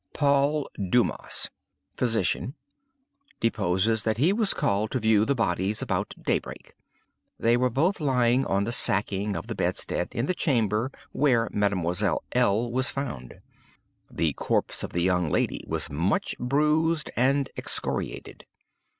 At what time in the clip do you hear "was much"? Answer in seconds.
15.67-16.35